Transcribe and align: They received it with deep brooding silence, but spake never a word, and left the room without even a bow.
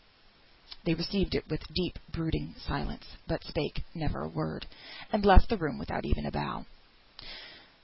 They 0.83 0.95
received 0.95 1.35
it 1.35 1.47
with 1.47 1.71
deep 1.75 1.99
brooding 2.11 2.55
silence, 2.57 3.05
but 3.27 3.43
spake 3.43 3.83
never 3.93 4.23
a 4.23 4.27
word, 4.27 4.65
and 5.13 5.23
left 5.23 5.49
the 5.49 5.57
room 5.57 5.77
without 5.77 6.05
even 6.07 6.25
a 6.25 6.31
bow. 6.31 6.65